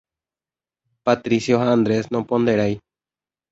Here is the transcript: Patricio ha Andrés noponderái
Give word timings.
Patricio 1.05 1.59
ha 1.61 1.71
Andrés 1.75 2.09
noponderái 2.09 2.75